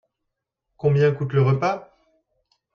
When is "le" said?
1.33-1.43